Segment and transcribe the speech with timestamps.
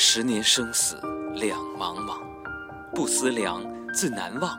[0.00, 0.94] 十年生死
[1.34, 2.20] 两茫茫，
[2.94, 3.60] 不思量，
[3.92, 4.56] 自难忘。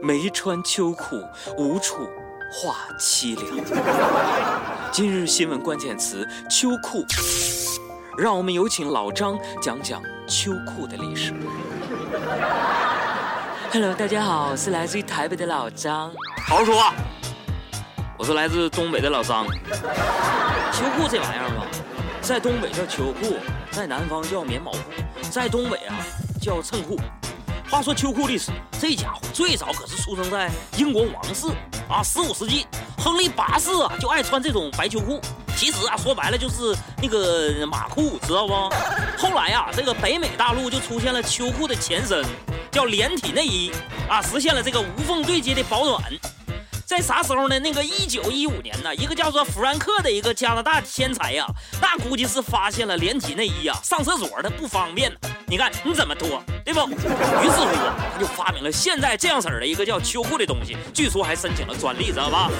[0.00, 1.20] 没穿秋裤，
[1.58, 2.08] 无处
[2.52, 3.66] 话凄凉。
[4.92, 7.04] 今日新闻关键词：秋裤。
[8.16, 11.34] 让我们有请老张讲讲秋裤的历史。
[13.72, 16.12] Hello，大家好，我是来自于台北的老张。
[16.46, 16.94] 好好说话。
[18.16, 19.44] 我是来自东北的老张。
[19.48, 21.66] 秋裤这玩意儿吧，
[22.22, 23.34] 在东北叫秋裤，
[23.70, 24.78] 在南方叫棉毛裤，
[25.30, 25.96] 在东北啊
[26.40, 26.98] 叫衬裤。
[27.70, 28.50] 话说秋裤历史，
[28.80, 31.46] 这家伙最早可是出生在英国王室
[31.88, 32.66] 啊，十五世纪，
[32.98, 35.20] 亨利八世啊就爱穿这种白秋裤。
[35.56, 38.52] 其实啊，说白了就是那个马裤，知道不？
[39.16, 42.24] 后来啊，这个北美大陆就出现了秋裤的前身，
[42.72, 43.70] 叫连体内衣
[44.08, 46.02] 啊，实现了这个无缝对接的保暖。
[46.90, 47.56] 在啥时候呢？
[47.60, 51.46] 那个一九一五年呢，一个叫做弗兰克的一个加拿大天才呀，
[51.80, 55.16] 那估计是发现了连体内衣呀，上厕所它不方便。
[55.46, 56.80] 你看你怎么脱，对不？
[56.90, 57.76] 于是乎，
[58.12, 62.50] 他就发明了现在这样式儿的一个叫秋裤的东西，据说还申请了专利，知道吧？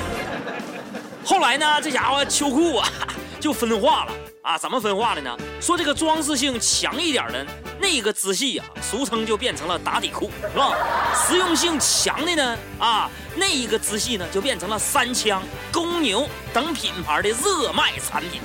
[1.24, 2.88] 后来呢，这家伙秋裤啊
[3.40, 4.12] 就分化了。
[4.42, 5.36] 啊，怎么分化的呢？
[5.60, 7.46] 说这个装饰性强一点的
[7.78, 10.74] 那个支系呀，俗称就变成了打底裤，是吧？
[11.14, 18.40] 实用性强的呢，啊，那一个支系呢就变成了三枪、公牛等品牌的热卖产品，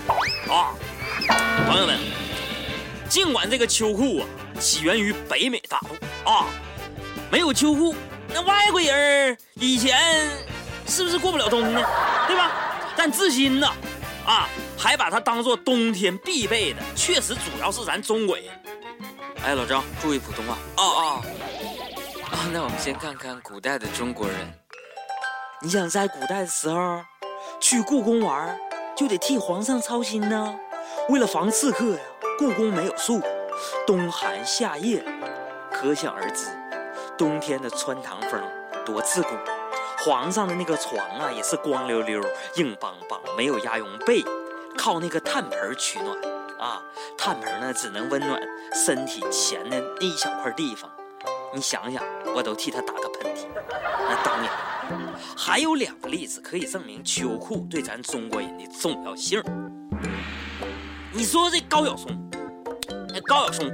[0.54, 0.76] 啊，
[1.66, 1.98] 朋友们，
[3.08, 4.28] 尽管这个秋裤啊
[4.60, 6.46] 起源于北美大陆啊，
[7.32, 7.96] 没有秋裤，
[8.34, 10.30] 那外国人以前
[10.86, 11.82] 是不是过不了冬呢？
[12.28, 12.52] 对吧？
[12.98, 13.68] 但至今呢，
[14.78, 18.46] 还把它当做冬天必备的，确实主要是咱中国人。
[19.44, 20.58] 哎，老张，注意普通话。
[20.78, 21.22] 哦哦。
[22.32, 24.36] 啊，那我们先看看古代的中国人。
[25.62, 27.02] 你想在古代的时候，
[27.60, 28.60] 去故宫玩，
[28.96, 30.56] 就得替皇上操心呢。
[31.10, 32.00] 为了防刺客呀，
[32.38, 33.22] 故宫没有树，
[33.86, 35.04] 冬寒夏夜，
[35.72, 36.48] 可想而知，
[37.18, 38.42] 冬天的穿堂风
[38.86, 39.30] 多刺骨。
[40.06, 42.22] 皇上的那个床啊，也是光溜溜、
[42.58, 44.24] 硬邦邦，没有鸭绒被。
[44.78, 46.16] 靠那个炭盆取暖
[46.60, 46.80] 啊，
[47.18, 48.40] 炭盆呢只能温暖
[48.72, 50.88] 身体前的那一小块地方。
[51.56, 52.04] 你想想，
[52.36, 53.48] 我都替他打个喷嚏。
[53.98, 54.48] 那当然，
[55.36, 59.42] 还有两个例子可以证明秋裤对咱中国人的重要性。
[61.12, 62.12] 你说这高晓松，
[63.10, 63.72] 那高晓松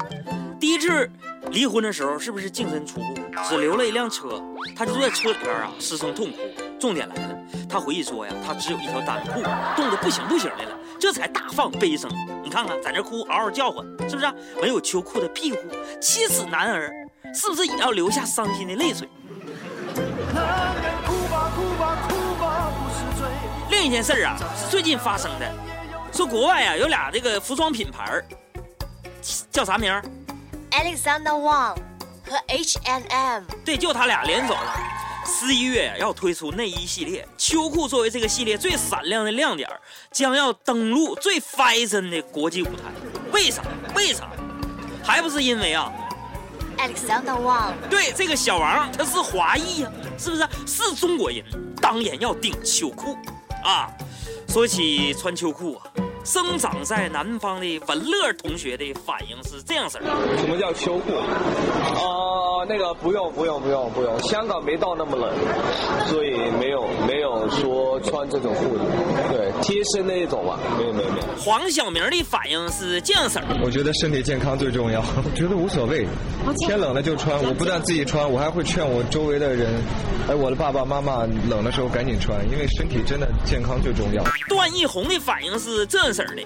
[0.61, 1.11] 第一次
[1.51, 3.13] 离婚的时候是不是净身出户，
[3.49, 4.41] 只留了一辆车？
[4.75, 6.37] 他就在车里边啊失声痛哭。
[6.79, 7.37] 重点来了，
[7.69, 9.43] 他回忆说呀，他只有一条单裤，
[9.75, 10.77] 冻得不行不行的了。
[10.97, 12.09] 这才大放悲声，
[12.41, 14.33] 你看看，在那哭，嗷嗷叫唤，是不是？
[14.61, 15.59] 没有秋裤的庇护，
[15.99, 16.89] 妻子男儿
[17.33, 19.09] 是不是也要流下伤心的泪水？
[20.33, 23.29] 男人哭吧哭吧哭吧不是罪
[23.69, 25.53] 另一件事啊，是最近发生的，
[26.13, 28.23] 说国外啊有俩这个服装品牌
[29.51, 30.01] 叫啥名
[30.71, 31.75] ？Alexander Wang
[32.27, 33.43] 和 H&M。
[33.63, 34.73] 对，就他俩联手了。
[35.23, 39.69] 十一月要推出内衣系列，秋裤作为这个系列最闪亮的亮点，
[40.11, 42.91] 将要登陆最 fashion 的国际舞台。
[43.31, 43.61] 为啥？
[43.95, 44.27] 为啥？
[45.03, 45.91] 还不是因为啊
[46.77, 47.73] ，Alexander Wang。
[47.89, 50.47] 对，这个小王他是华裔呀，是不是？
[50.65, 51.43] 是中国人，
[51.79, 53.15] 当然要顶秋裤
[53.63, 53.89] 啊。
[54.47, 55.91] 说起穿秋裤啊。
[56.23, 60.05] 生长在南方的文乐同学的反应是这样式的：
[60.37, 61.15] 什么叫秋裤？
[61.15, 65.33] 啊，那个不用不用不用不用，香港没到那么冷，
[66.07, 68.83] 所以没有没有说穿这种裤子，
[69.31, 71.25] 对，贴身的那种吧，没有没有没有。
[71.41, 76.05] 黄晓明的反应是这样式儿我觉得身体健康最重要，我 觉得无所谓，
[76.67, 77.41] 天冷了就穿。
[77.43, 79.81] 我不但自己穿，我还会劝我周围的人，
[80.27, 84.21] 哎，我的爸爸妈妈冷的时候赶紧穿，因为身体真的健康最重要。
[84.49, 86.01] 段奕宏的反应是这。
[86.01, 86.41] 样式儿的，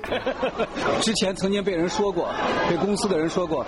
[1.02, 2.30] 之前曾经被人说过，
[2.70, 3.66] 被公司的人说过，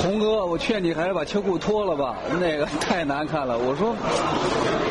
[0.00, 3.58] 红哥，我劝你还是把秋裤脱了吧，那个 太难看了。
[3.58, 3.92] 我说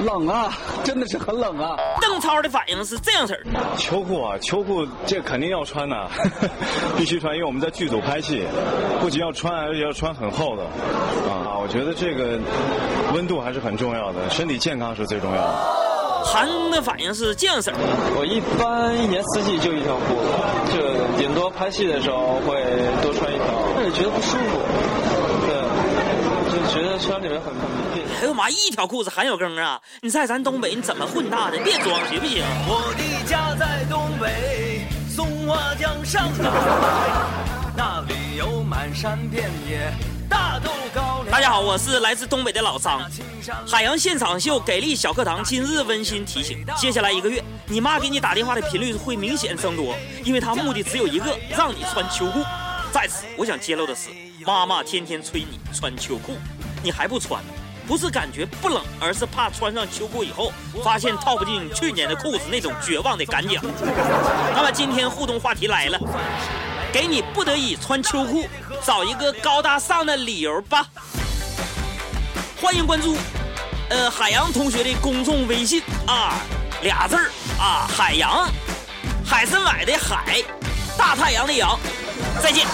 [0.03, 0.51] 冷啊，
[0.83, 1.77] 真的是很冷啊。
[2.01, 6.09] 邓超的反应是这样式儿的：秋裤啊，秋裤这肯定要穿的，
[6.97, 8.43] 必须穿，因为我们在剧组拍戏，
[9.01, 10.63] 不仅要穿，而且要穿很厚的。
[10.63, 12.39] 啊，我觉得这个
[13.13, 15.83] 温度还是很重要的，身体健康是最重要的。
[16.25, 17.75] 韩的反应是这样式儿，
[18.17, 20.31] 我一般一年四季就一条裤子，
[20.71, 22.63] 就顶多拍戏的时候会
[23.01, 23.45] 多穿一条，
[23.75, 24.61] 但是觉得不舒服，
[25.45, 25.51] 对，
[26.49, 27.61] 就觉得穿里面很很
[28.21, 29.81] 哎呦妈，一条裤子韩小庚啊！
[29.99, 31.57] 你在咱东北你怎么混大的？
[31.57, 32.41] 别装行不行？
[32.67, 33.42] 我的家
[36.03, 36.29] 上，
[37.75, 39.91] 那里有满山遍野
[40.29, 41.31] 大豆高粱。
[41.31, 43.01] 大家好，我是来自东北的老张。
[43.65, 49.95] 海洋现场秀给力小课堂今日温馨提醒：接下来一个月，你妈给你打电话的频率会明显增多，
[50.25, 52.41] 因为她目的只有一个，让你穿秋裤。
[52.91, 54.09] 在此，我想揭露的是，
[54.45, 56.33] 妈妈天天催你穿秋裤，
[56.83, 57.41] 你还不穿，
[57.87, 60.51] 不是感觉不冷，而是怕穿上秋裤以后，
[60.83, 63.59] 发现套不进去年的裤子那种绝望的感觉。
[64.55, 65.99] 那么今天互动话题来了，
[66.91, 68.47] 给你不得已穿秋裤，
[68.85, 70.85] 找一个高大上的理由吧。
[72.61, 73.17] 欢迎关注，
[73.89, 76.35] 呃，海洋同学的公众微信啊，
[76.81, 77.29] 俩字儿
[77.59, 78.47] 啊，海洋，
[79.25, 80.41] 海参崴的海，
[80.97, 81.77] 大太阳的阳，
[82.41, 82.65] 再见。